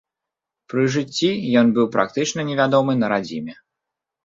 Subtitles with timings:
[0.71, 1.29] Пры жыцці
[1.61, 3.53] ён быў практычна невядомы на радзіме.